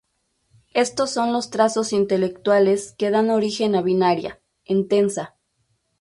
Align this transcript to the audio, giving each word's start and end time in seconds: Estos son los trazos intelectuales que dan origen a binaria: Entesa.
Estos 0.73 1.11
son 1.11 1.31
los 1.31 1.51
trazos 1.51 1.93
intelectuales 1.93 2.95
que 2.97 3.11
dan 3.11 3.29
origen 3.29 3.75
a 3.75 3.83
binaria: 3.83 4.41
Entesa. 4.65 5.35